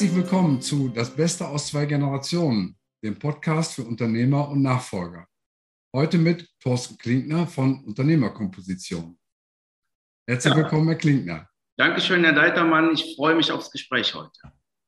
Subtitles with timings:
[0.00, 2.74] Herzlich willkommen zu Das Beste aus zwei Generationen,
[3.04, 5.26] dem Podcast für Unternehmer und Nachfolger.
[5.94, 9.18] Heute mit Thorsten Klinkner von Unternehmerkomposition.
[10.26, 10.56] Herzlich ja.
[10.56, 11.50] willkommen, Herr Klinkner.
[11.76, 12.94] Dankeschön, Herr Deitermann.
[12.94, 14.40] Ich freue mich aufs Gespräch heute.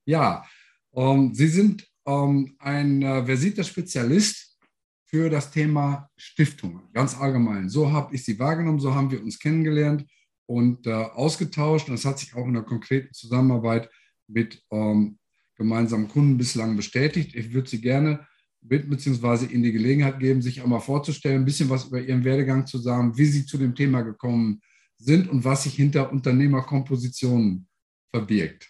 [0.06, 0.46] Ja,
[0.94, 4.58] ähm, Sie sind ähm, ein äh, versierter Spezialist
[5.04, 7.68] für das Thema Stiftungen, ganz allgemein.
[7.68, 10.06] So habe ich Sie wahrgenommen, so haben wir uns kennengelernt
[10.46, 11.88] und äh, ausgetauscht.
[11.88, 13.90] Und das hat sich auch in der konkreten Zusammenarbeit
[14.28, 15.18] mit ähm,
[15.56, 17.34] gemeinsamen Kunden bislang bestätigt.
[17.34, 18.26] Ich würde Sie gerne
[18.60, 19.46] bitten bzw.
[19.46, 23.16] Ihnen die Gelegenheit geben, sich einmal vorzustellen, ein bisschen was über Ihren Werdegang zu sagen,
[23.16, 24.60] wie Sie zu dem Thema gekommen
[24.98, 27.66] sind und was sich hinter Unternehmerkompositionen
[28.10, 28.68] verbirgt.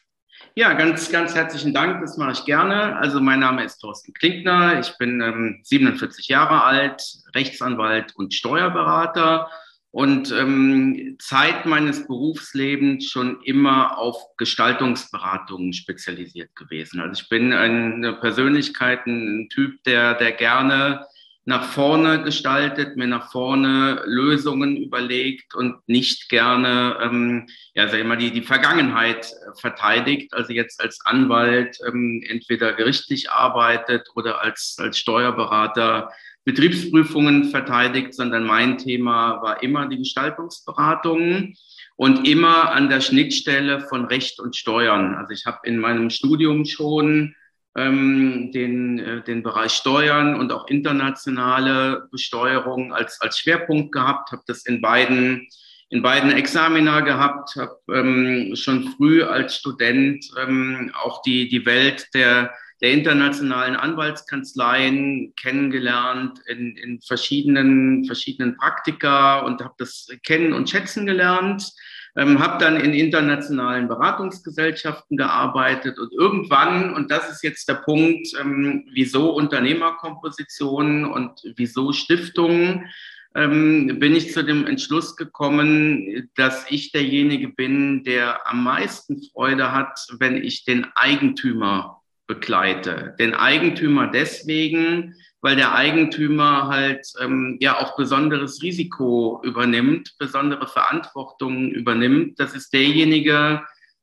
[0.54, 2.00] Ja, ganz, ganz herzlichen Dank.
[2.00, 2.96] Das mache ich gerne.
[2.96, 4.80] Also mein Name ist Thorsten Klinkner.
[4.80, 7.02] Ich bin ähm, 47 Jahre alt,
[7.34, 9.48] Rechtsanwalt und Steuerberater
[9.92, 16.98] und ähm, Zeit meines Berufslebens schon immer auf Gestaltungsberatungen spezialisiert gewesen.
[16.98, 21.06] Also ich bin eine Persönlichkeit, ein Typ, der, der gerne
[21.44, 28.06] nach vorne gestaltet, mir nach vorne Lösungen überlegt und nicht gerne, ähm, ja, sag ich
[28.06, 30.32] mal, die, die Vergangenheit verteidigt.
[30.32, 36.10] Also jetzt als Anwalt ähm, entweder gerichtlich arbeitet oder als, als Steuerberater
[36.44, 41.54] Betriebsprüfungen verteidigt, sondern mein Thema war immer die Gestaltungsberatung
[41.96, 45.14] und immer an der Schnittstelle von Recht und Steuern.
[45.14, 47.34] Also ich habe in meinem Studium schon
[47.76, 54.42] ähm, den, äh, den Bereich Steuern und auch internationale Besteuerung als, als Schwerpunkt gehabt, habe
[54.46, 55.48] das in beiden
[55.92, 62.08] in beiden Examina gehabt, habe ähm, schon früh als Student ähm, auch die, die Welt
[62.14, 62.50] der
[62.82, 71.06] der internationalen Anwaltskanzleien kennengelernt in, in verschiedenen, verschiedenen Praktika und habe das kennen und schätzen
[71.06, 71.72] gelernt.
[72.14, 78.28] Ähm, habe dann in internationalen Beratungsgesellschaften gearbeitet und irgendwann, und das ist jetzt der Punkt,
[78.38, 82.90] ähm, wieso Unternehmerkompositionen und wieso Stiftungen,
[83.34, 89.72] ähm, bin ich zu dem Entschluss gekommen, dass ich derjenige bin, der am meisten Freude
[89.72, 92.01] hat, wenn ich den Eigentümer
[92.32, 93.14] begleite.
[93.18, 101.70] Den Eigentümer deswegen, weil der Eigentümer halt ähm, ja auch besonderes Risiko übernimmt, besondere Verantwortung
[101.70, 102.38] übernimmt.
[102.38, 103.62] Das ist derjenige,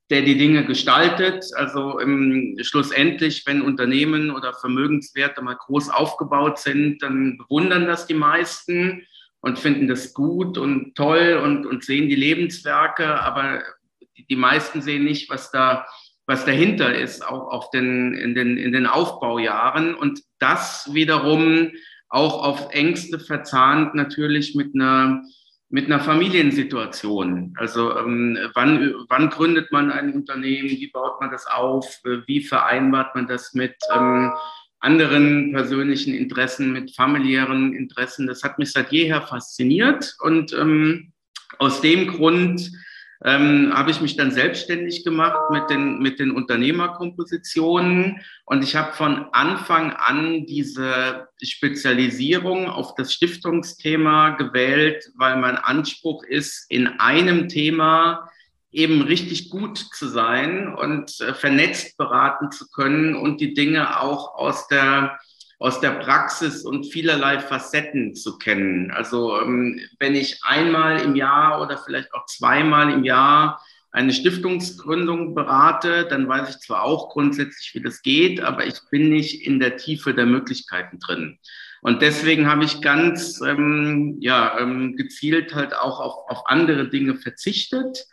[0.10, 1.46] der die Dinge gestaltet.
[1.56, 8.16] Also ähm, schlussendlich, wenn Unternehmen oder Vermögenswerte mal groß aufgebaut sind, dann bewundern das die
[8.16, 9.08] meisten
[9.42, 13.64] und finden das gut und toll und, und sehen die Lebenswerke, aber
[14.30, 15.86] die, meisten sehen nicht, was da
[16.30, 19.96] was dahinter ist, auch auf den, in, den, in den Aufbaujahren.
[19.96, 21.72] Und das wiederum
[22.08, 25.24] auch auf Ängste verzahnt natürlich mit einer,
[25.70, 27.56] mit einer Familiensituation.
[27.58, 33.16] Also ähm, wann, wann gründet man ein Unternehmen, wie baut man das auf, wie vereinbart
[33.16, 34.32] man das mit ähm,
[34.82, 38.28] anderen persönlichen Interessen, mit familiären Interessen.
[38.28, 41.12] Das hat mich seit jeher fasziniert und ähm,
[41.58, 42.72] aus dem Grund
[43.25, 48.22] ähm, habe ich mich dann selbstständig gemacht mit den, mit den Unternehmerkompositionen.
[48.46, 56.24] Und ich habe von Anfang an diese Spezialisierung auf das Stiftungsthema gewählt, weil mein Anspruch
[56.24, 58.30] ist, in einem Thema
[58.72, 64.36] eben richtig gut zu sein und äh, vernetzt beraten zu können und die Dinge auch
[64.36, 65.19] aus der
[65.59, 68.92] aus der Praxis und vielerlei Facetten zu kennen.
[68.92, 73.62] Also ähm, wenn ich einmal im Jahr oder vielleicht auch zweimal im Jahr
[73.92, 79.09] eine Stiftungsgründung berate, dann weiß ich zwar auch grundsätzlich, wie das geht, aber ich bin
[79.09, 81.40] nicht in der Tiefe der Möglichkeiten drin.
[81.81, 87.16] Und deswegen habe ich ganz ähm, ja, ähm, gezielt halt auch auf, auf andere Dinge
[87.16, 88.06] verzichtet.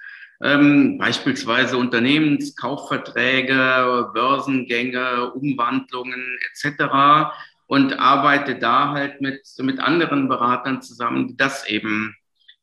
[0.42, 7.30] Ähm, beispielsweise Unternehmenskaufverträge, Börsengänge, Umwandlungen etc.
[7.66, 12.14] Und arbeite da halt mit, mit anderen Beratern zusammen, die das eben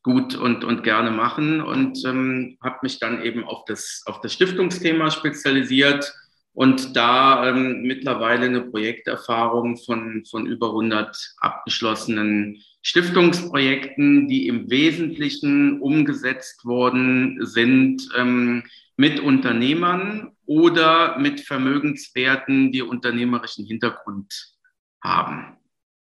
[0.04, 4.34] gut und, und gerne machen und ähm, habe mich dann eben auf das, auf das
[4.34, 6.14] Stiftungsthema spezialisiert
[6.54, 15.80] und da ähm, mittlerweile eine Projekterfahrung von, von über 100 abgeschlossenen Stiftungsprojekten, die im Wesentlichen
[15.80, 18.62] umgesetzt worden sind ähm,
[18.96, 24.54] mit Unternehmern oder mit Vermögenswerten, die unternehmerischen Hintergrund
[25.02, 25.56] haben.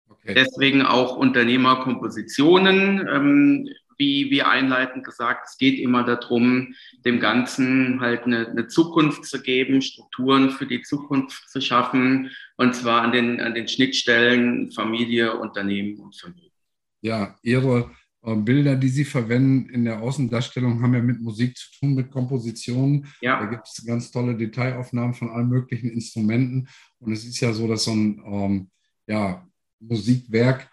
[0.08, 0.36] Okay.
[0.36, 3.08] Deswegen auch Unternehmerkompositionen.
[3.12, 6.74] Ähm, wie, wie einleitend gesagt, es geht immer darum,
[7.06, 12.76] dem Ganzen halt eine, eine Zukunft zu geben, Strukturen für die Zukunft zu schaffen, und
[12.76, 16.46] zwar an den, an den Schnittstellen Familie, Unternehmen und Vermögen
[17.06, 17.92] ja, Ihre
[18.24, 22.10] äh, Bilder, die Sie verwenden in der Außendarstellung, haben ja mit Musik zu tun, mit
[22.10, 23.06] Kompositionen.
[23.22, 23.40] Ja.
[23.40, 26.68] Da gibt es ganz tolle Detailaufnahmen von allen möglichen Instrumenten.
[27.00, 28.70] Und es ist ja so, dass so ein ähm,
[29.08, 29.48] ja,
[29.80, 30.68] Musikwerk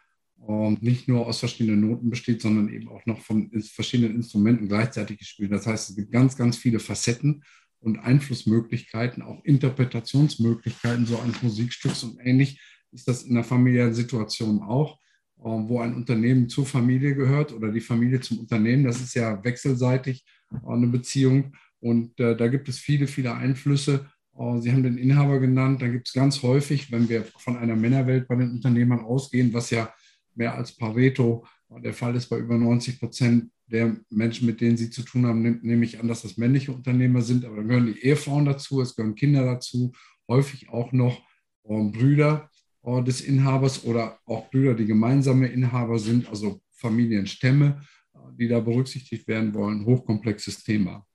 [0.46, 5.18] ähm, nicht nur aus verschiedenen Noten besteht, sondern eben auch noch von verschiedenen Instrumenten gleichzeitig
[5.18, 5.52] gespielt.
[5.52, 7.42] Das heißt, es gibt ganz, ganz viele Facetten
[7.80, 12.04] und Einflussmöglichkeiten, auch Interpretationsmöglichkeiten so eines Musikstücks.
[12.04, 12.60] Und ähnlich
[12.92, 14.98] ist das in der familiären Situation auch.
[15.44, 18.84] Ähm, wo ein Unternehmen zur Familie gehört oder die Familie zum Unternehmen.
[18.84, 21.56] Das ist ja wechselseitig äh, eine Beziehung.
[21.80, 24.06] Und äh, da gibt es viele, viele Einflüsse.
[24.38, 25.82] Äh, Sie haben den Inhaber genannt.
[25.82, 29.70] Da gibt es ganz häufig, wenn wir von einer Männerwelt bei den Unternehmern ausgehen, was
[29.70, 29.92] ja
[30.34, 31.44] mehr als Pareto
[31.80, 35.60] der Fall ist bei über 90 Prozent der Menschen, mit denen Sie zu tun haben,
[35.62, 37.44] nehme ich an, dass das männliche Unternehmer sind.
[37.44, 39.92] Aber dann gehören die Ehefrauen dazu, es gehören Kinder dazu,
[40.28, 41.22] häufig auch noch
[41.64, 42.50] Brüder
[42.84, 47.80] des Inhabers oder auch Brüder, die gemeinsame Inhaber sind, also Familienstämme,
[48.14, 49.86] äh, die da berücksichtigt werden wollen.
[49.86, 51.06] Hochkomplexes Thema.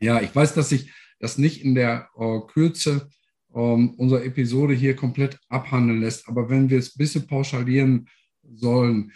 [0.00, 3.08] Ja, ich weiß, dass sich das nicht in der äh, Kürze
[3.54, 8.06] ähm, unserer Episode hier komplett abhandeln lässt, aber wenn wir es ein bisschen pauschalieren
[8.42, 9.12] sollen,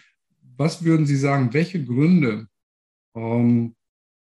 [0.56, 2.46] was würden Sie sagen, welche Gründe
[3.14, 3.74] ähm,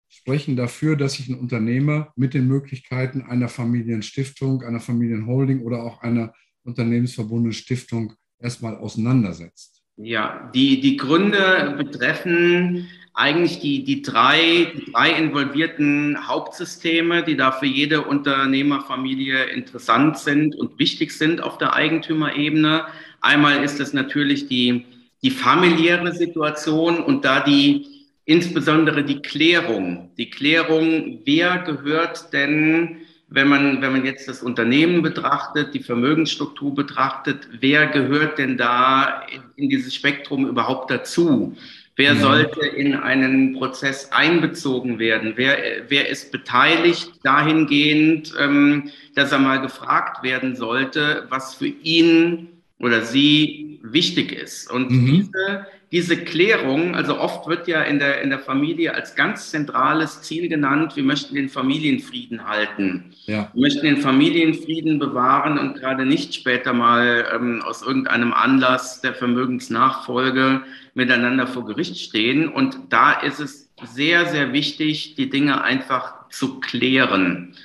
[0.08, 6.02] sprechen dafür, dass sich ein Unternehmer mit den Möglichkeiten einer Familienstiftung, einer Familienholding oder auch
[6.02, 9.84] einer unternehmensverbundene Stiftung erstmal auseinandersetzt?
[9.98, 12.88] Ja, die, die Gründe betreffen
[13.18, 20.56] eigentlich die, die, drei, die drei involvierten Hauptsysteme, die da für jede Unternehmerfamilie interessant sind
[20.56, 22.86] und wichtig sind auf der Eigentümerebene.
[23.22, 24.86] Einmal ist es natürlich die,
[25.24, 27.86] die familiäre Situation und da die
[28.26, 30.12] insbesondere die Klärung.
[30.18, 32.98] Die Klärung, wer gehört denn
[33.30, 39.24] wenn man, wenn man jetzt das Unternehmen betrachtet, die Vermögensstruktur betrachtet, wer gehört denn da
[39.30, 41.56] in, in dieses Spektrum überhaupt dazu?
[41.98, 42.22] Wer ja.
[42.22, 45.34] sollte in einen Prozess einbezogen werden?
[45.36, 45.58] Wer,
[45.90, 53.02] wer ist beteiligt dahingehend, ähm, dass er mal gefragt werden sollte, was für ihn oder
[53.02, 54.72] sie wichtig ist?
[54.72, 55.06] Und mhm.
[55.06, 60.22] diese diese Klärung, also oft wird ja in der, in der Familie als ganz zentrales
[60.22, 63.14] Ziel genannt, wir möchten den Familienfrieden halten.
[63.26, 63.50] Ja.
[63.54, 69.14] Wir möchten den Familienfrieden bewahren und gerade nicht später mal ähm, aus irgendeinem Anlass der
[69.14, 70.62] Vermögensnachfolge
[70.94, 72.50] miteinander vor Gericht stehen.
[72.50, 77.56] Und da ist es sehr, sehr wichtig, die Dinge einfach zu klären.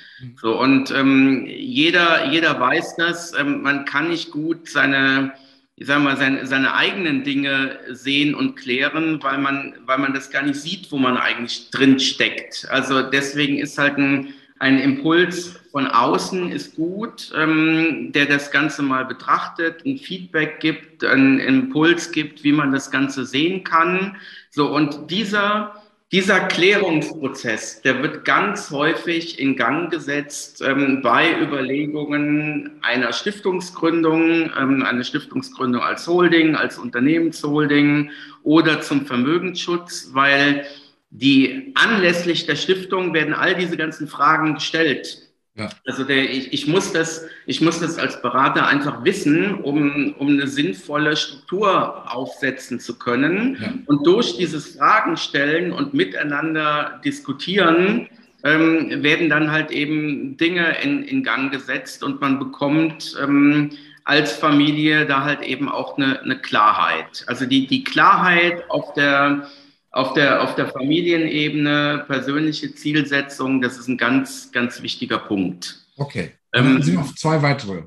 [0.41, 5.33] So, und ähm, jeder, jeder weiß das, ähm, man kann nicht gut seine
[5.75, 10.29] ich sage mal, seine, seine eigenen Dinge sehen und klären, weil man, weil man das
[10.29, 12.67] gar nicht sieht, wo man eigentlich drin steckt.
[12.69, 18.83] Also deswegen ist halt ein, ein Impuls von außen ist gut, ähm, der das Ganze
[18.83, 24.15] mal betrachtet, ein Feedback gibt, einen Impuls gibt, wie man das Ganze sehen kann.
[24.51, 25.82] So, und dieser
[26.13, 34.83] dieser Klärungsprozess, der wird ganz häufig in Gang gesetzt ähm, bei Überlegungen einer Stiftungsgründung, ähm,
[34.83, 38.11] eine Stiftungsgründung als Holding, als Unternehmensholding
[38.43, 40.67] oder zum Vermögensschutz, weil
[41.09, 45.32] die anlässlich der Stiftung werden all diese ganzen Fragen gestellt.
[45.55, 45.69] Ja.
[45.85, 50.27] Also der, ich, ich, muss das, ich muss das als Berater einfach wissen, um, um
[50.29, 53.57] eine sinnvolle Struktur aufsetzen zu können.
[53.61, 53.73] Ja.
[53.85, 58.09] Und durch dieses Fragen stellen und miteinander diskutieren,
[58.43, 63.69] ähm, werden dann halt eben Dinge in, in Gang gesetzt und man bekommt ähm,
[64.05, 67.23] als Familie da halt eben auch eine, eine Klarheit.
[67.27, 69.47] Also die, die Klarheit auf der
[69.93, 75.85] auf der, auf der Familienebene, persönliche Zielsetzung, das ist ein ganz, ganz wichtiger Punkt.
[75.97, 76.31] Okay.
[76.51, 77.83] Dann ähm, sind noch zwei weitere.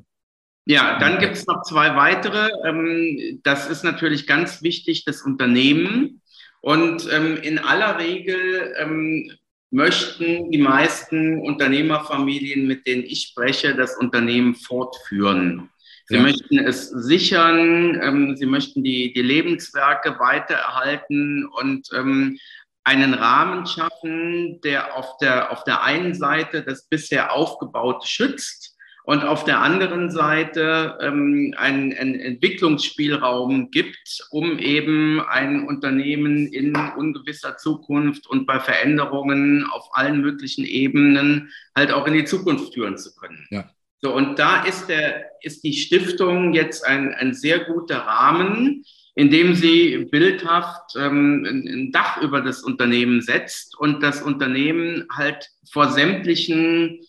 [0.67, 2.49] Ja, dann gibt es noch zwei weitere.
[2.65, 6.23] Ähm, das ist natürlich ganz wichtig, das Unternehmen.
[6.61, 9.31] Und ähm, in aller Regel ähm,
[9.73, 15.71] möchten die meisten Unternehmerfamilien, mit denen ich spreche, das Unternehmen fortführen.
[16.09, 16.23] Sie ja.
[16.23, 22.39] möchten es sichern, ähm, sie möchten die, die Lebenswerke weitererhalten und ähm,
[22.85, 29.25] einen Rahmen schaffen, der auf der, auf der einen Seite das bisher aufgebaute schützt und
[29.25, 37.57] auf der anderen Seite ähm, einen, einen Entwicklungsspielraum gibt, um eben ein Unternehmen in ungewisser
[37.57, 43.15] Zukunft und bei Veränderungen auf allen möglichen Ebenen halt auch in die Zukunft führen zu
[43.15, 43.47] können.
[43.51, 43.71] Ja.
[44.03, 48.85] So, und da ist, der, ist die Stiftung jetzt ein, ein sehr guter Rahmen,
[49.15, 55.49] in dem sie bildhaft ähm, ein Dach über das Unternehmen setzt und das Unternehmen halt
[55.73, 57.01] vor sämtlichen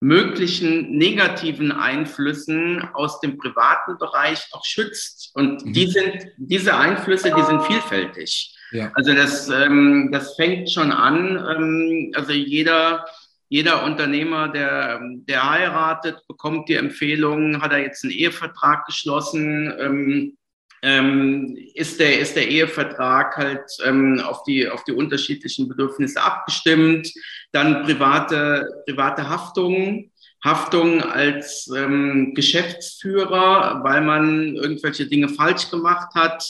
[0.00, 5.30] möglichen negativen Einflüssen aus dem privaten Bereich auch schützt.
[5.34, 5.90] Und die mhm.
[5.90, 8.54] sind, diese Einflüsse, die sind vielfältig.
[8.72, 8.90] Ja.
[8.94, 11.36] Also das, ähm, das fängt schon an.
[11.36, 13.06] Ähm, also jeder,
[13.48, 20.36] jeder Unternehmer, der, der heiratet, bekommt die Empfehlung, hat er jetzt einen Ehevertrag geschlossen, ähm,
[20.82, 27.12] ähm, ist, der, ist der Ehevertrag halt ähm, auf, die, auf die unterschiedlichen Bedürfnisse abgestimmt.
[27.52, 30.10] Dann private, private Haftung.
[30.44, 36.44] Haftung als ähm, Geschäftsführer, weil man irgendwelche Dinge falsch gemacht hat,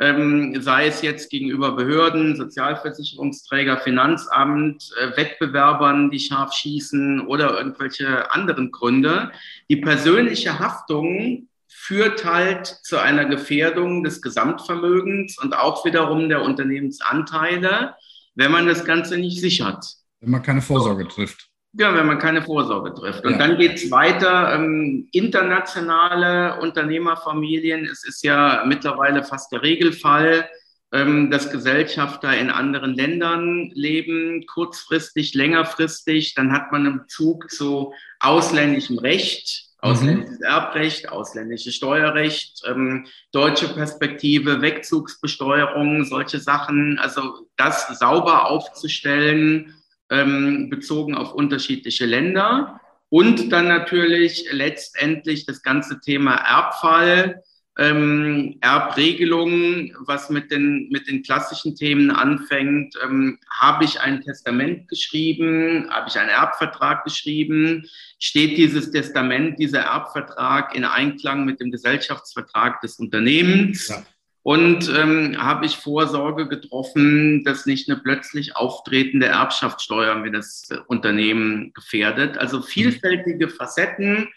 [0.00, 8.32] ähm, sei es jetzt gegenüber Behörden, Sozialversicherungsträger, Finanzamt, äh, Wettbewerbern, die scharf schießen oder irgendwelche
[8.32, 9.30] anderen Gründe.
[9.70, 17.94] Die persönliche Haftung führt halt zu einer Gefährdung des Gesamtvermögens und auch wiederum der Unternehmensanteile,
[18.34, 19.84] wenn man das Ganze nicht sichert.
[20.20, 21.50] Wenn man keine Vorsorge trifft.
[21.76, 23.24] Ja, wenn man keine Vorsorge trifft.
[23.24, 23.38] Und ja.
[23.38, 24.54] dann geht es weiter.
[24.54, 27.84] Ähm, internationale Unternehmerfamilien.
[27.84, 30.48] Es ist ja mittlerweile fast der Regelfall,
[30.92, 36.34] ähm, dass Gesellschafter in anderen Ländern leben, kurzfristig, längerfristig.
[36.34, 39.90] Dann hat man einen Bezug zu ausländischem Recht, mhm.
[39.90, 40.44] ausländisches mhm.
[40.44, 47.00] Erbrecht, ausländisches Steuerrecht, ähm, deutsche Perspektive, Wegzugsbesteuerung, solche Sachen.
[47.00, 49.74] Also das sauber aufzustellen
[50.10, 52.80] ähm, bezogen auf unterschiedliche Länder.
[53.08, 57.42] Und dann natürlich letztendlich das ganze Thema Erbfall,
[57.78, 62.94] ähm, Erbregelungen, was mit den, mit den klassischen Themen anfängt.
[63.04, 65.88] Ähm, habe ich ein Testament geschrieben?
[65.90, 67.88] Habe ich einen Erbvertrag geschrieben?
[68.18, 73.88] Steht dieses Testament, dieser Erbvertrag in Einklang mit dem Gesellschaftsvertrag des Unternehmens?
[73.88, 74.02] Ja.
[74.44, 80.76] Und ähm, habe ich Vorsorge getroffen, dass nicht eine plötzlich auftretende Erbschaftssteuer mir das äh,
[80.86, 82.36] Unternehmen gefährdet.
[82.36, 84.28] Also vielfältige Facetten,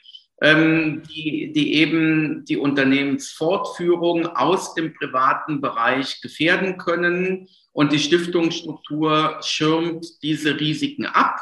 [0.41, 7.49] ähm, die, die eben die Unternehmensfortführung aus dem privaten Bereich gefährden können.
[7.73, 11.41] Und die Stiftungsstruktur schirmt diese Risiken ab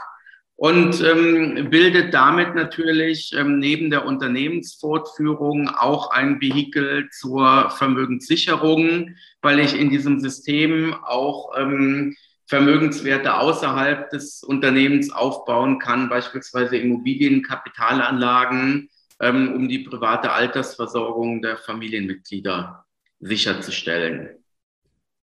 [0.58, 9.60] und ähm, bildet damit natürlich ähm, neben der Unternehmensfortführung auch ein Vehikel zur Vermögenssicherung, weil
[9.60, 12.16] ich in diesem System auch ähm,
[12.48, 21.58] Vermögenswerte außerhalb des Unternehmens aufbauen kann, beispielsweise Immobilien, Kapitalanlagen, ähm, um die private Altersversorgung der
[21.58, 22.86] Familienmitglieder
[23.20, 24.45] sicherzustellen.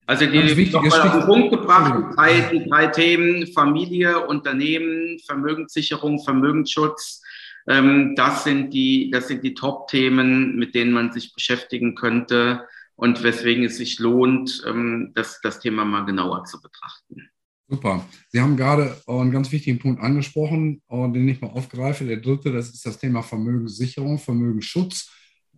[0.06, 6.22] Also die nochmal auf den Punkt gebracht, die drei, die drei Themen Familie, Unternehmen, Vermögenssicherung,
[6.24, 7.22] Vermögensschutz.
[7.68, 13.24] Ähm, das sind die, das sind die Top-Themen, mit denen man sich beschäftigen könnte und
[13.24, 17.30] weswegen es sich lohnt, ähm, das, das Thema mal genauer zu betrachten.
[17.70, 18.06] Super.
[18.30, 22.04] Sie haben gerade einen ganz wichtigen Punkt angesprochen, den ich mal aufgreife.
[22.06, 25.10] Der dritte, das ist das Thema Vermögenssicherung, Vermögensschutz.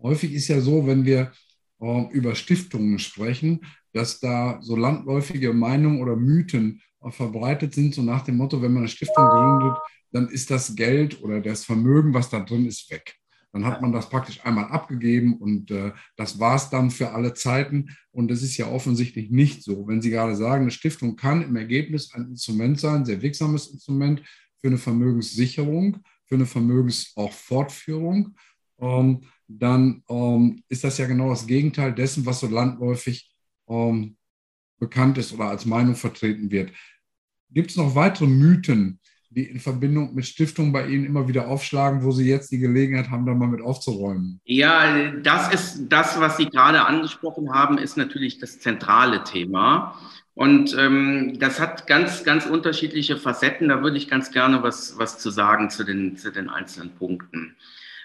[0.02, 1.32] Häufig ist ja so, wenn wir
[1.82, 3.62] äh, über Stiftungen sprechen,
[3.96, 8.84] dass da so landläufige Meinungen oder Mythen verbreitet sind, so nach dem Motto, wenn man
[8.84, 9.78] eine Stiftung gründet,
[10.12, 13.16] dann ist das Geld oder das Vermögen, was da drin ist, weg.
[13.54, 17.34] Dann hat man das praktisch einmal abgegeben und äh, das war es dann für alle
[17.34, 17.96] Zeiten.
[18.12, 19.88] Und das ist ja offensichtlich nicht so.
[19.88, 23.68] Wenn Sie gerade sagen, eine Stiftung kann im Ergebnis ein Instrument sein, ein sehr wirksames
[23.68, 24.22] Instrument
[24.60, 28.36] für eine Vermögenssicherung, für eine Vermögens auch Fortführung,
[28.78, 33.35] ähm, dann ähm, ist das ja genau das Gegenteil dessen, was so landläufig
[33.68, 34.18] ähm,
[34.80, 36.72] bekannt ist oder als Meinung vertreten wird.
[37.52, 42.04] Gibt es noch weitere Mythen, die in Verbindung mit Stiftungen bei Ihnen immer wieder aufschlagen,
[42.04, 44.40] wo Sie jetzt die Gelegenheit haben, da mal mit aufzuräumen?
[44.46, 50.00] Ja, das ist das, was Sie gerade angesprochen haben, ist natürlich das zentrale Thema.
[50.34, 53.70] Und ähm, das hat ganz, ganz unterschiedliche Facetten.
[53.70, 57.56] Da würde ich ganz gerne was, was zu sagen zu den, zu den einzelnen Punkten.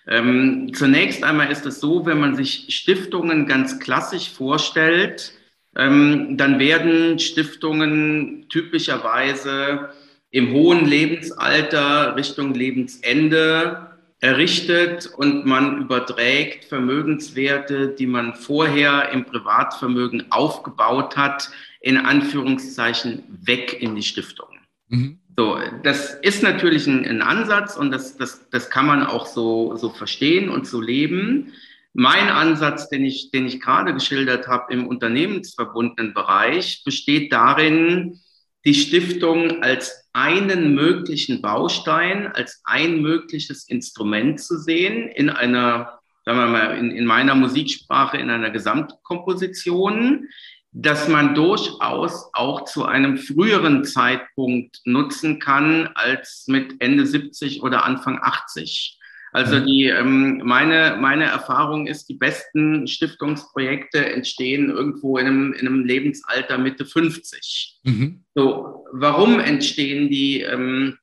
[0.06, 5.32] Ähm, zunächst einmal ist es so, wenn man sich Stiftungen ganz klassisch vorstellt,
[5.80, 9.88] ähm, dann werden Stiftungen typischerweise
[10.30, 13.88] im hohen Lebensalter Richtung Lebensende
[14.20, 23.78] errichtet und man überträgt Vermögenswerte, die man vorher im Privatvermögen aufgebaut hat, in Anführungszeichen weg
[23.80, 24.48] in die Stiftung.
[24.88, 25.18] Mhm.
[25.38, 29.74] So, das ist natürlich ein, ein Ansatz und das, das, das kann man auch so,
[29.76, 31.54] so verstehen und so leben.
[31.92, 38.20] Mein Ansatz, den ich, den ich gerade geschildert habe im unternehmensverbundenen Bereich, besteht darin,
[38.64, 46.38] die Stiftung als einen möglichen Baustein, als ein mögliches Instrument zu sehen in einer, sagen
[46.38, 50.28] wir mal, in, in meiner Musiksprache, in einer Gesamtkomposition,
[50.72, 57.84] dass man durchaus auch zu einem früheren Zeitpunkt nutzen kann als mit Ende 70 oder
[57.84, 58.99] Anfang 80.
[59.32, 59.66] Also mhm.
[59.66, 65.84] die, ähm, meine, meine Erfahrung ist, die besten Stiftungsprojekte entstehen irgendwo in einem, in einem
[65.84, 67.80] Lebensalter Mitte 50.
[67.84, 68.24] Mhm.
[68.34, 70.98] So, warum entstehen die ähm,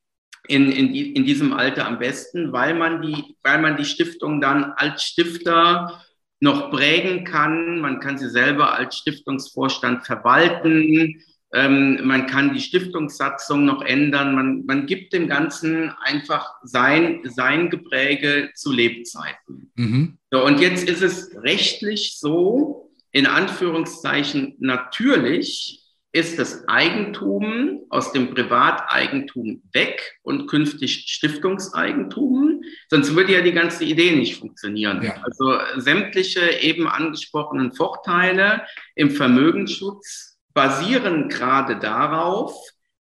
[0.48, 2.52] in, in, die, in diesem Alter am besten?
[2.52, 6.04] Weil man die, weil man die Stiftung dann als Stifter
[6.40, 7.80] noch prägen kann.
[7.80, 11.24] Man kann sie selber als Stiftungsvorstand verwalten.
[11.58, 14.36] Ähm, man kann die Stiftungssatzung noch ändern.
[14.36, 19.72] Man, man gibt dem Ganzen einfach sein, sein Gepräge zu Lebzeiten.
[19.74, 20.20] Mhm.
[20.30, 28.36] So, und jetzt ist es rechtlich so, in Anführungszeichen natürlich, ist das Eigentum aus dem
[28.36, 32.62] Privateigentum weg und künftig Stiftungseigentum.
[32.88, 35.02] Sonst würde ja die ganze Idee nicht funktionieren.
[35.02, 35.16] Ja.
[35.24, 38.62] Also sämtliche eben angesprochenen Vorteile
[38.94, 42.52] im Vermögensschutz basieren gerade darauf,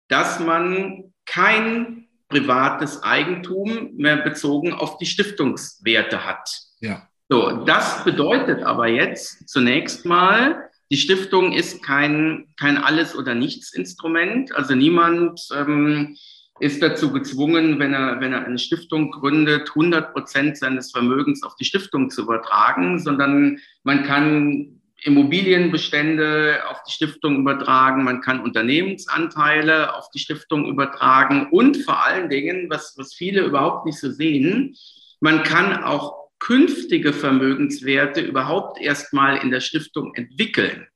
[0.09, 6.47] dass man kein privates Eigentum mehr bezogen auf die Stiftungswerte hat.
[6.81, 7.09] Ja.
[7.29, 14.53] So, das bedeutet aber jetzt zunächst mal, die Stiftung ist kein, kein Alles- oder Nichts-Instrument.
[14.55, 16.15] Also niemand ähm,
[16.59, 21.55] ist dazu gezwungen, wenn er, wenn er eine Stiftung gründet, 100 Prozent seines Vermögens auf
[21.55, 29.95] die Stiftung zu übertragen, sondern man kann Immobilienbestände auf die Stiftung übertragen, man kann Unternehmensanteile
[29.95, 34.75] auf die Stiftung übertragen und vor allen Dingen, was, was viele überhaupt nicht so sehen,
[35.19, 40.87] man kann auch künftige Vermögenswerte überhaupt erstmal in der Stiftung entwickeln.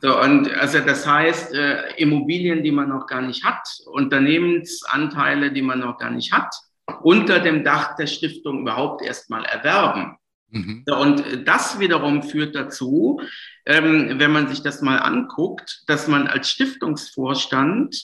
[0.00, 5.62] So, und also das heißt, äh, Immobilien, die man noch gar nicht hat, Unternehmensanteile, die
[5.62, 6.54] man noch gar nicht hat,
[7.02, 10.16] unter dem Dach der Stiftung überhaupt erstmal erwerben.
[10.52, 10.84] Mhm.
[10.86, 13.20] Und das wiederum führt dazu,
[13.64, 17.96] ähm, wenn man sich das mal anguckt, dass man als Stiftungsvorstand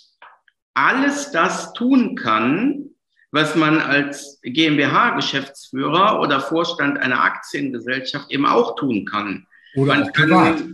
[0.75, 2.90] alles das tun kann,
[3.31, 9.47] was man als GmbH-Geschäftsführer oder Vorstand einer Aktiengesellschaft eben auch tun kann.
[9.75, 10.64] Oder man kann, privat.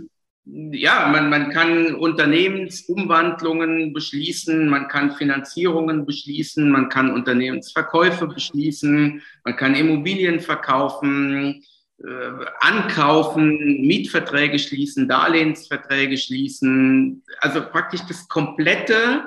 [0.46, 9.56] Ja, man, man kann Unternehmensumwandlungen beschließen, man kann Finanzierungen beschließen, man kann Unternehmensverkäufe beschließen, man
[9.56, 11.64] kann Immobilien verkaufen,
[11.98, 17.22] äh, ankaufen, Mietverträge schließen, Darlehensverträge schließen.
[17.40, 19.24] Also praktisch das komplette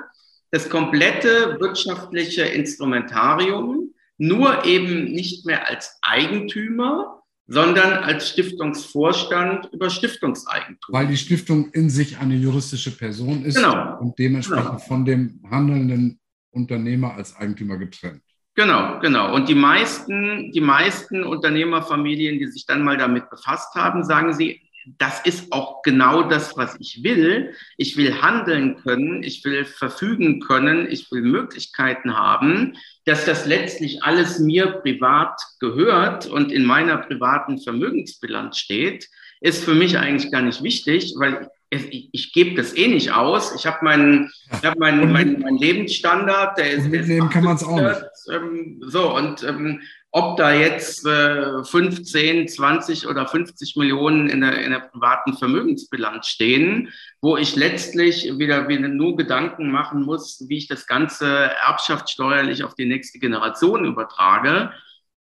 [0.50, 7.17] das komplette wirtschaftliche Instrumentarium, nur eben nicht mehr als Eigentümer,
[7.48, 10.94] sondern als Stiftungsvorstand über Stiftungseigentum.
[10.94, 13.98] Weil die Stiftung in sich eine juristische Person ist genau.
[13.98, 14.78] und dementsprechend genau.
[14.78, 18.22] von dem handelnden Unternehmer als Eigentümer getrennt.
[18.54, 19.34] Genau, genau.
[19.34, 24.60] Und die meisten, die meisten Unternehmerfamilien, die sich dann mal damit befasst haben, sagen sie,
[24.98, 27.54] das ist auch genau das, was ich will.
[27.76, 34.02] Ich will handeln können, ich will verfügen können, ich will Möglichkeiten haben, dass das letztlich
[34.02, 39.08] alles mir privat gehört und in meiner privaten Vermögensbilanz steht,
[39.40, 43.54] ist für mich eigentlich gar nicht wichtig, weil ich, ich gebe das eh nicht aus.
[43.54, 46.88] Ich habe meinen, ich hab meinen, meinen, meinen Lebensstandard, der ist.
[46.88, 48.02] Mitnehmen kann man es auch nicht.
[48.32, 54.64] Ähm, so, und ähm, ob da jetzt äh, 15, 20 oder 50 Millionen in der,
[54.64, 56.90] in der privaten Vermögensbilanz stehen,
[57.20, 62.74] wo ich letztlich wieder, wieder nur Gedanken machen muss, wie ich das Ganze erbschaftssteuerlich auf
[62.74, 64.72] die nächste Generation übertrage,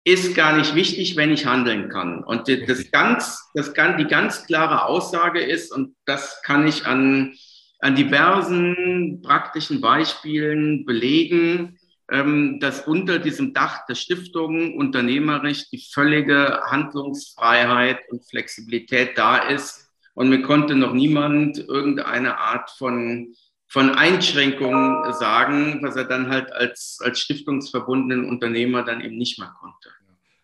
[0.03, 2.23] ist gar nicht wichtig, wenn ich handeln kann.
[2.23, 7.35] Und das ganz, das kann, die ganz klare Aussage ist, und das kann ich an,
[7.79, 11.77] an diversen praktischen Beispielen belegen,
[12.11, 19.89] dass unter diesem Dach der Stiftung unternehmerisch die völlige Handlungsfreiheit und Flexibilität da ist.
[20.13, 23.33] Und mir konnte noch niemand irgendeine Art von,
[23.69, 29.53] von Einschränkung sagen, was er dann halt als, als stiftungsverbundenen Unternehmer dann eben nicht mehr
[29.61, 29.89] konnte.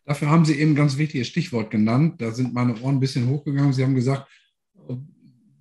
[0.06, 2.22] Dafür haben Sie eben ein ganz wichtiges Stichwort genannt.
[2.22, 3.74] Da sind meine Ohren ein bisschen hochgegangen.
[3.74, 4.26] Sie haben gesagt,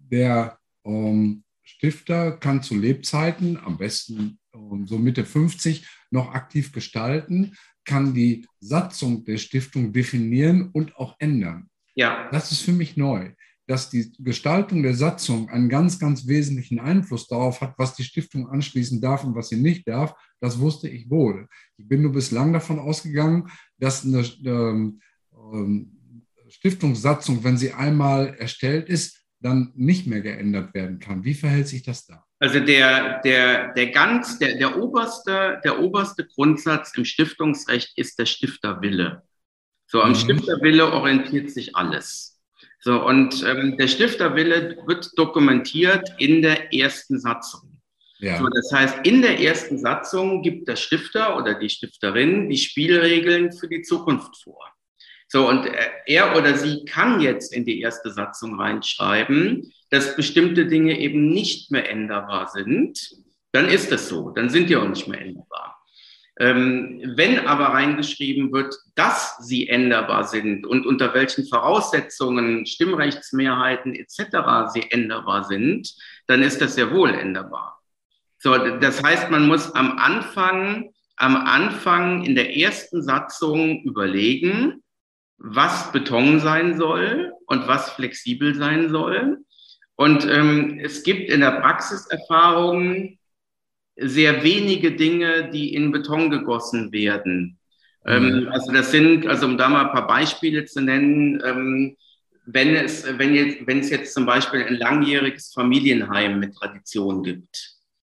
[0.09, 5.85] der ähm, Stifter kann zu Lebzeiten, am besten ähm, so Mitte 50,
[6.17, 11.71] noch aktiv gestalten, kann die Satzung der Stiftung definieren und auch ändern.
[11.95, 12.29] Ja.
[12.33, 13.31] Das ist für mich neu,
[13.67, 18.49] dass die Gestaltung der Satzung einen ganz, ganz wesentlichen Einfluss darauf hat, was die Stiftung
[18.49, 20.15] anschließen darf und was sie nicht darf.
[20.41, 21.49] Das wusste ich wohl.
[21.79, 23.49] Ich bin nur bislang davon ausgegangen,
[23.79, 25.01] dass eine ähm,
[25.53, 25.93] ähm
[26.49, 31.25] Stiftungssatzung, wenn sie einmal erstellt ist, dann nicht mehr geändert werden kann.
[31.25, 32.26] Wie verhält sich das da?
[32.39, 38.27] Also der, der, der ganz, der, der oberste, der oberste Grundsatz im Stiftungsrecht ist der
[38.27, 39.23] Stifterwille.
[39.87, 40.17] So, am mhm.
[40.17, 42.43] Stifterwille orientiert sich alles.
[42.81, 47.81] So, und ähm, der Stifterwille wird dokumentiert in der ersten Satzung.
[48.19, 48.39] Ja.
[48.39, 53.53] So, das heißt, in der ersten Satzung gibt der Stifter oder die Stifterin die Spielregeln
[53.53, 54.73] für die Zukunft vor.
[55.29, 55.69] So, und
[56.07, 61.71] er oder sie kann jetzt in die erste Satzung reinschreiben, dass bestimmte Dinge eben nicht
[61.71, 63.17] mehr änderbar sind.
[63.53, 65.83] Dann ist das so, dann sind die auch nicht mehr änderbar.
[66.39, 74.71] Ähm, wenn aber reingeschrieben wird, dass sie änderbar sind und unter welchen Voraussetzungen, Stimmrechtsmehrheiten etc.
[74.71, 75.95] sie änderbar sind,
[76.27, 77.81] dann ist das sehr wohl änderbar.
[78.39, 84.83] So, das heißt, man muss am Anfang, am Anfang in der ersten Satzung überlegen,
[85.39, 89.39] was Beton sein soll und was flexibel sein soll.
[89.97, 93.19] Und ähm, es gibt in der Praxiserfahrung
[93.97, 97.59] sehr wenige Dinge, die in Beton gegossen werden.
[98.07, 98.49] Ähm, mhm.
[98.49, 101.97] also das sind, also um da mal ein paar Beispiele zu nennen, ähm,
[102.45, 107.75] wenn es, wenn jetzt, wenn es jetzt zum Beispiel ein langjähriges Familienheim mit Tradition gibt,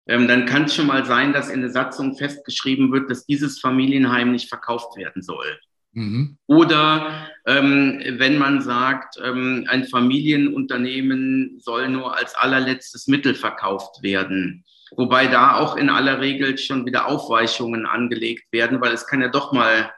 [0.08, 3.60] ähm, dann kann es schon mal sein, dass in der Satzung festgeschrieben wird, dass dieses
[3.60, 5.58] Familienheim nicht verkauft werden soll.
[5.98, 6.38] Mhm.
[6.46, 14.64] Oder ähm, wenn man sagt, ähm, ein Familienunternehmen soll nur als allerletztes Mittel verkauft werden.
[14.96, 19.30] Wobei da auch in aller Regel schon wieder Aufweichungen angelegt werden, weil es kann ja
[19.30, 19.92] doch mal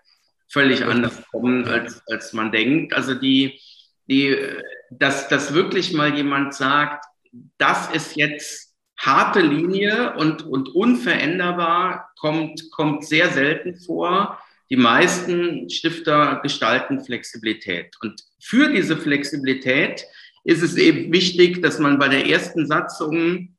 [0.48, 2.94] völlig anders kommen, als, als man denkt.
[2.94, 3.60] Also die,
[4.08, 4.38] die,
[4.90, 7.04] dass, dass wirklich mal jemand sagt,
[7.58, 14.40] das ist jetzt harte Linie und, und unveränderbar, kommt, kommt sehr selten vor.
[14.70, 17.96] Die meisten Stifter gestalten Flexibilität.
[18.02, 20.06] Und für diese Flexibilität
[20.44, 23.56] ist es eben wichtig, dass man bei der ersten Satzung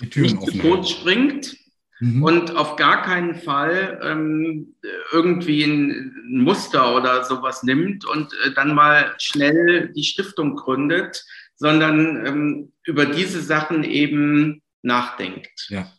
[0.00, 1.56] nicht zu kurz springt
[2.00, 2.22] mhm.
[2.22, 4.74] und auf gar keinen Fall ähm,
[5.12, 11.24] irgendwie ein Muster oder sowas nimmt und äh, dann mal schnell die Stiftung gründet,
[11.56, 15.66] sondern ähm, über diese Sachen eben nachdenkt.
[15.68, 15.92] Ja.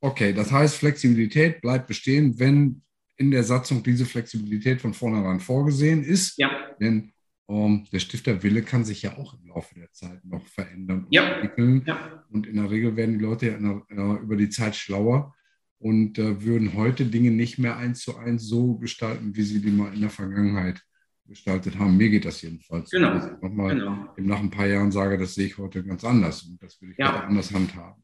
[0.00, 2.82] Okay, das heißt, Flexibilität bleibt bestehen, wenn
[3.20, 6.38] in der Satzung diese Flexibilität von vornherein vorgesehen ist.
[6.38, 6.50] Ja.
[6.80, 7.12] Denn
[7.50, 11.34] ähm, der Stifterwille kann sich ja auch im Laufe der Zeit noch verändern und ja.
[11.34, 11.82] entwickeln.
[11.86, 12.24] Ja.
[12.30, 15.34] Und in der Regel werden die Leute ja der, äh, über die Zeit schlauer
[15.78, 19.70] und äh, würden heute Dinge nicht mehr eins zu eins so gestalten, wie sie die
[19.70, 20.80] mal in der Vergangenheit
[21.26, 21.98] gestaltet haben.
[21.98, 22.88] Mir geht das jedenfalls.
[22.88, 23.12] Genau.
[23.12, 24.14] Dass ich nochmal genau.
[24.16, 26.98] nach ein paar Jahren sage, das sehe ich heute ganz anders und das würde ich
[26.98, 27.12] ja.
[27.12, 28.02] heute anders handhaben.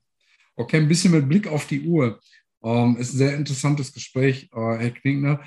[0.57, 2.21] Okay, ein bisschen mit Blick auf die Uhr.
[2.67, 5.41] Ähm, ist ein sehr interessantes Gespräch, äh, Herr Kninkner.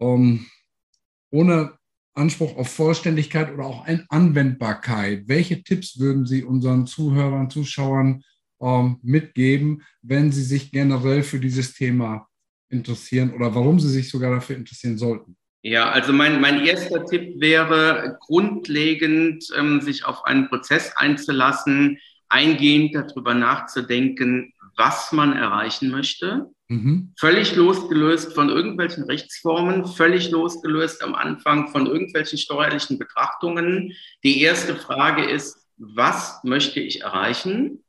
[0.00, 0.46] Ähm,
[1.30, 1.78] ohne
[2.14, 8.24] Anspruch auf Vollständigkeit oder auch Anwendbarkeit, welche Tipps würden Sie unseren Zuhörern, Zuschauern
[8.60, 12.26] ähm, mitgeben, wenn sie sich generell für dieses Thema
[12.68, 15.36] interessieren oder warum sie sich sogar dafür interessieren sollten?
[15.62, 22.94] Ja, also mein, mein erster Tipp wäre grundlegend, ähm, sich auf einen Prozess einzulassen, eingehend
[22.94, 26.50] darüber nachzudenken, was man erreichen möchte.
[26.68, 27.12] Mhm.
[27.18, 33.92] Völlig losgelöst von irgendwelchen Rechtsformen, völlig losgelöst am Anfang von irgendwelchen steuerlichen Betrachtungen.
[34.22, 37.84] Die erste Frage ist, was möchte ich erreichen?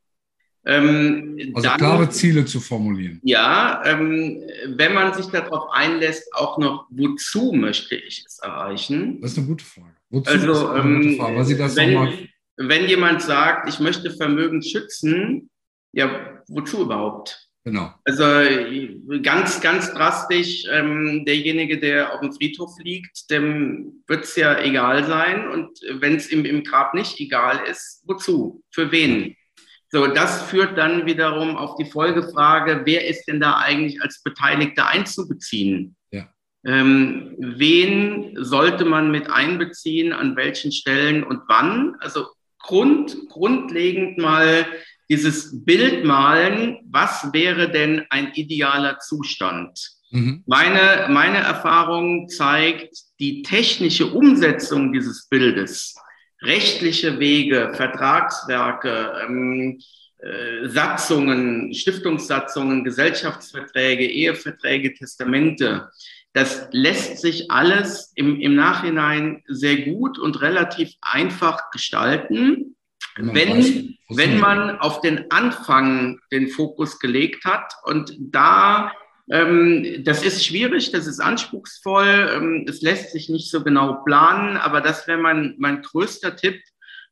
[0.66, 3.20] Ähm, also dann, klare Ziele zu formulieren.
[3.22, 9.20] Ja, ähm, wenn man sich darauf einlässt, auch noch, wozu möchte ich es erreichen?
[9.20, 9.94] Das ist eine gute Frage.
[10.10, 11.36] Wozu also, ist eine ähm, gute Frage?
[11.36, 15.50] Weil Sie das wenn, wenn jemand sagt, ich möchte Vermögen schützen,
[15.96, 17.48] ja, wozu überhaupt?
[17.64, 17.92] Genau.
[18.04, 18.24] Also
[19.22, 25.04] ganz, ganz drastisch, ähm, derjenige, der auf dem Friedhof liegt, dem wird es ja egal
[25.04, 25.48] sein.
[25.48, 28.62] Und wenn es ihm im Grab nicht egal ist, wozu?
[28.70, 29.34] Für wen?
[29.90, 34.86] So, das führt dann wiederum auf die Folgefrage, wer ist denn da eigentlich als Beteiligter
[34.86, 35.96] einzubeziehen?
[36.12, 36.28] Ja.
[36.64, 41.96] Ähm, wen sollte man mit einbeziehen, an welchen Stellen und wann?
[41.98, 42.26] Also
[42.60, 44.66] Grund, grundlegend mal
[45.08, 49.78] dieses Bild malen, was wäre denn ein idealer Zustand?
[50.10, 50.42] Mhm.
[50.46, 55.94] Meine, meine Erfahrung zeigt, die technische Umsetzung dieses Bildes,
[56.42, 59.78] rechtliche Wege, Vertragswerke, ähm,
[60.18, 65.88] äh, Satzungen, Stiftungssatzungen, Gesellschaftsverträge, Eheverträge, Testamente,
[66.36, 72.65] das lässt sich alles im, im Nachhinein sehr gut und relativ einfach gestalten,
[73.16, 77.72] wenn, wenn man auf den Anfang den Fokus gelegt hat.
[77.84, 78.92] Und da,
[79.30, 84.56] ähm, das ist schwierig, das ist anspruchsvoll, ähm, es lässt sich nicht so genau planen,
[84.56, 86.60] aber das wäre mein, mein größter Tipp,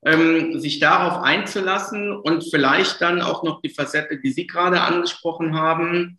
[0.04, 5.56] ähm, sich darauf einzulassen und vielleicht dann auch noch die Facette, die Sie gerade angesprochen
[5.56, 6.18] haben,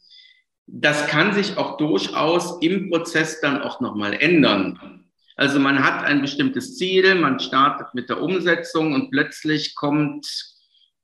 [0.67, 5.04] das kann sich auch durchaus im Prozess dann auch nochmal ändern.
[5.35, 10.25] Also man hat ein bestimmtes Ziel, man startet mit der Umsetzung und plötzlich kommt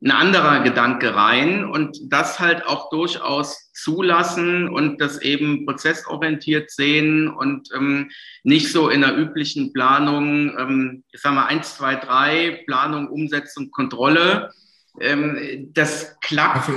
[0.03, 7.27] ein anderer Gedanke rein und das halt auch durchaus zulassen und das eben prozessorientiert sehen
[7.27, 8.09] und ähm,
[8.43, 13.69] nicht so in der üblichen Planung, ähm, ich sag mal eins, zwei, drei, Planung, Umsetzung,
[13.69, 14.49] Kontrolle.
[14.99, 16.71] Ähm, das klappt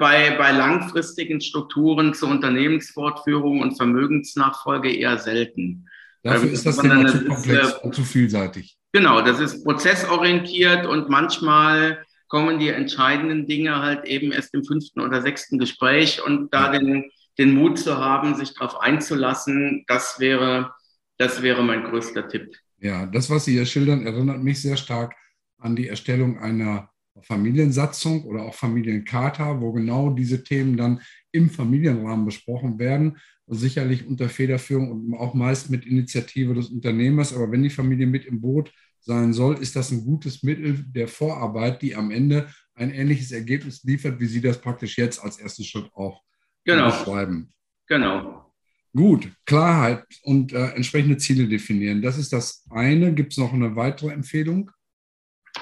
[0.00, 5.86] bei, bei langfristigen Strukturen zur Unternehmensfortführung und Vermögensnachfolge eher selten.
[6.24, 8.78] Dafür ähm, ist das Thema zu komplex ist, äh, und zu vielseitig.
[8.92, 15.00] Genau, das ist prozessorientiert und manchmal kommen die entscheidenden Dinge halt eben erst im fünften
[15.00, 20.72] oder sechsten Gespräch und da den, den Mut zu haben, sich darauf einzulassen, das wäre,
[21.18, 22.56] das wäre mein größter Tipp.
[22.78, 25.14] Ja, das, was Sie hier schildern, erinnert mich sehr stark
[25.58, 31.00] an die Erstellung einer Familiensatzung oder auch Familiencharta, wo genau diese Themen dann
[31.32, 33.18] im Familienrahmen besprochen werden.
[33.46, 37.34] Sicherlich unter Federführung und auch meist mit Initiative des Unternehmers.
[37.34, 41.08] Aber wenn die Familie mit im Boot sein soll, ist das ein gutes Mittel der
[41.08, 45.64] Vorarbeit, die am Ende ein ähnliches Ergebnis liefert, wie Sie das praktisch jetzt als ersten
[45.64, 46.22] Schritt auch
[46.64, 46.86] genau.
[46.86, 47.52] beschreiben.
[47.86, 48.52] Genau.
[48.96, 52.00] Gut, Klarheit und äh, entsprechende Ziele definieren.
[52.00, 53.12] Das ist das eine.
[53.12, 54.70] Gibt es noch eine weitere Empfehlung?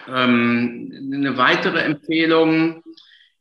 [0.06, 2.82] Ähm, eine weitere Empfehlung,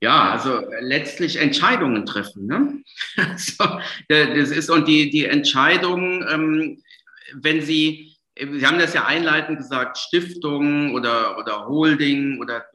[0.02, 2.48] ja, also letztlich Entscheidungen treffen.
[2.48, 2.84] Ne?
[3.18, 6.82] also, das ist und die, die Entscheidung, ähm,
[7.34, 12.66] wenn Sie Sie haben das ja einleitend gesagt, Stiftung oder, oder Holding oder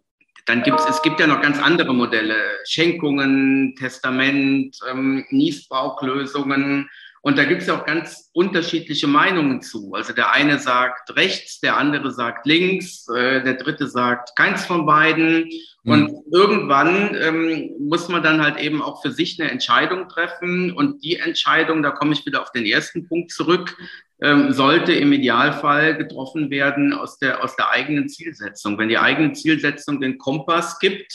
[0.45, 2.37] dann gibt es, es gibt ja noch ganz andere Modelle,
[2.67, 6.89] Schenkungen, Testament, ähm, Niesbrauchlösungen.
[7.27, 9.95] Und da gibt es ja auch ganz unterschiedliche Meinungen zu.
[9.95, 14.87] Also der eine sagt rechts, der andere sagt links, äh, der dritte sagt keins von
[14.87, 15.51] beiden.
[15.83, 15.93] Mhm.
[15.93, 20.71] Und irgendwann ähm, muss man dann halt eben auch für sich eine Entscheidung treffen.
[20.71, 23.77] Und die Entscheidung, da komme ich wieder auf den ersten Punkt zurück,
[24.23, 28.79] ähm, sollte im Idealfall getroffen werden aus der, aus der eigenen Zielsetzung.
[28.79, 31.13] Wenn die eigene Zielsetzung den Kompass gibt,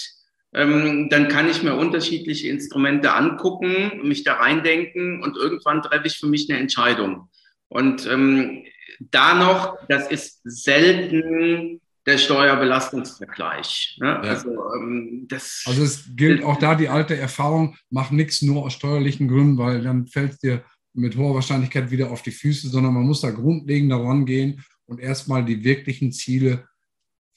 [0.53, 6.17] ähm, dann kann ich mir unterschiedliche Instrumente angucken, mich da reindenken und irgendwann treffe ich
[6.17, 7.29] für mich eine Entscheidung.
[7.69, 8.63] Und ähm,
[8.99, 13.97] da noch, das ist selten der Steuerbelastungsvergleich.
[14.01, 14.07] Ne?
[14.07, 14.19] Ja.
[14.21, 18.73] Also, ähm, das, also es gilt auch da die alte Erfahrung, mach nichts nur aus
[18.73, 22.93] steuerlichen Gründen, weil dann fällt es dir mit hoher Wahrscheinlichkeit wieder auf die Füße, sondern
[22.93, 26.67] man muss da grundlegend daran gehen und erstmal die wirklichen Ziele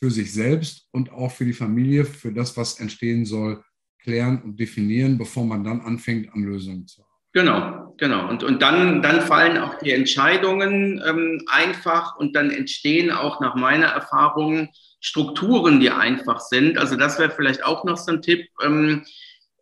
[0.00, 3.62] für sich selbst und auch für die Familie, für das, was entstehen soll,
[4.02, 7.14] klären und definieren, bevor man dann anfängt, an Lösungen zu arbeiten.
[7.33, 8.28] Genau, genau.
[8.28, 13.57] Und, und dann, dann fallen auch die Entscheidungen ähm, einfach und dann entstehen auch nach
[13.57, 14.68] meiner Erfahrung
[15.00, 16.78] Strukturen, die einfach sind.
[16.78, 18.46] Also das wäre vielleicht auch noch so ein Tipp.
[18.62, 19.04] Ähm,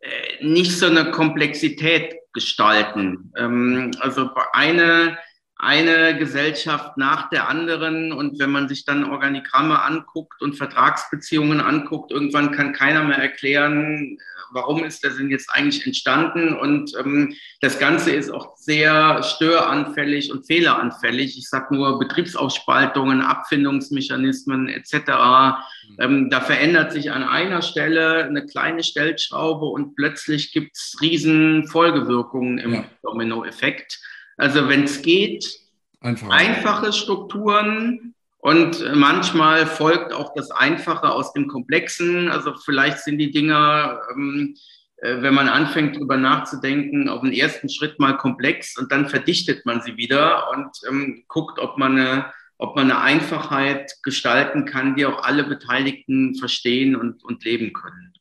[0.03, 3.31] äh, nicht so eine Komplexität gestalten.
[3.37, 5.17] Ähm, also eine,
[5.63, 12.11] eine Gesellschaft nach der anderen und wenn man sich dann Organigramme anguckt und Vertragsbeziehungen anguckt,
[12.11, 14.17] irgendwann kann keiner mehr erklären,
[14.53, 16.53] warum ist das denn jetzt eigentlich entstanden?
[16.53, 21.37] Und ähm, das Ganze ist auch sehr störanfällig und fehleranfällig.
[21.37, 24.93] Ich sage nur Betriebsaufspaltungen, Abfindungsmechanismen etc.
[24.93, 25.97] Mhm.
[25.99, 31.67] Ähm, da verändert sich an einer Stelle eine kleine Stellschraube und plötzlich gibt es riesen
[31.67, 32.85] Folgewirkungen im ja.
[33.01, 33.99] Dominoeffekt.
[34.37, 35.59] Also wenn es geht,
[36.01, 36.29] Einfach.
[36.29, 42.27] einfache Strukturen, und manchmal folgt auch das Einfache aus dem Komplexen.
[42.27, 44.57] Also vielleicht sind die Dinge, ähm,
[44.97, 49.65] äh, wenn man anfängt, darüber nachzudenken, auf den ersten Schritt mal komplex und dann verdichtet
[49.65, 54.97] man sie wieder und ähm, guckt, ob man, eine, ob man eine Einfachheit gestalten kann,
[54.97, 58.11] die auch alle Beteiligten verstehen und, und leben können.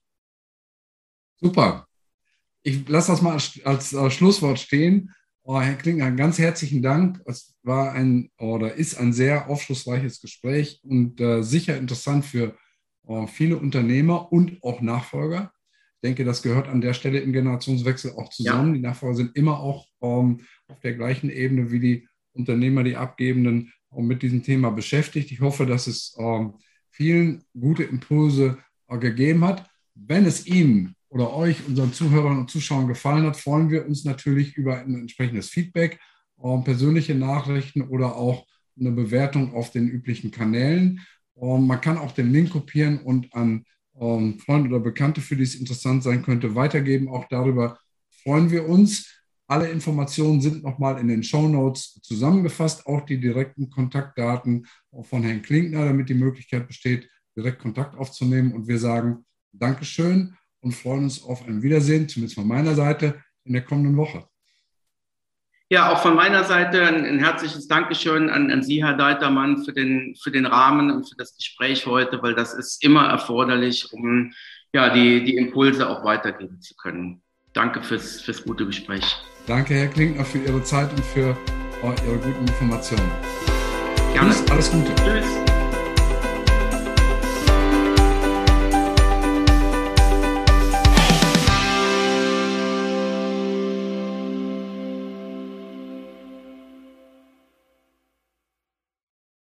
[1.40, 1.88] Super.
[2.62, 5.12] Ich lasse das mal als, als, als Schlusswort stehen.
[5.44, 7.20] Oh, Herr Klinger, ganz herzlichen Dank.
[7.26, 12.56] Es war ein oder ist ein sehr aufschlussreiches Gespräch und äh, sicher interessant für
[13.08, 15.52] äh, viele Unternehmer und auch Nachfolger.
[15.96, 18.68] Ich denke, das gehört an der Stelle im Generationswechsel auch zusammen.
[18.68, 18.74] Ja.
[18.74, 23.72] Die Nachfolger sind immer auch ähm, auf der gleichen Ebene wie die Unternehmer, die Abgebenden,
[23.88, 25.32] um mit diesem Thema beschäftigt.
[25.32, 26.54] Ich hoffe, dass es ähm,
[26.90, 29.68] vielen gute Impulse äh, gegeben hat.
[29.96, 34.56] Wenn es Ihnen oder euch, unseren Zuhörern und Zuschauern gefallen hat, freuen wir uns natürlich
[34.56, 36.00] über ein entsprechendes Feedback,
[36.42, 38.46] ähm, persönliche Nachrichten oder auch
[38.80, 41.00] eine Bewertung auf den üblichen Kanälen.
[41.36, 43.64] Ähm, man kann auch den Link kopieren und an
[44.00, 47.08] ähm, Freunde oder Bekannte, für die es interessant sein könnte, weitergeben.
[47.08, 47.78] Auch darüber
[48.22, 49.06] freuen wir uns.
[49.46, 54.66] Alle Informationen sind nochmal in den Show Notes zusammengefasst, auch die direkten Kontaktdaten
[55.02, 58.54] von Herrn Klinkner, damit die Möglichkeit besteht, direkt Kontakt aufzunehmen.
[58.54, 63.52] Und wir sagen Dankeschön und freuen uns auf ein Wiedersehen, zumindest von meiner Seite, in
[63.52, 64.24] der kommenden Woche.
[65.68, 69.72] Ja, auch von meiner Seite ein, ein herzliches Dankeschön an, an Sie, Herr Deitermann, für
[69.72, 74.32] den, für den Rahmen und für das Gespräch heute, weil das ist immer erforderlich, um
[74.74, 77.22] ja, die, die Impulse auch weitergeben zu können.
[77.54, 79.04] Danke fürs, fürs gute Gespräch.
[79.46, 81.36] Danke, Herr Klinkner, für Ihre Zeit und für
[81.82, 83.10] Ihre guten Informationen.
[84.12, 84.30] Gerne.
[84.30, 84.94] Tschüss, alles Gute.
[84.96, 85.51] Tschüss.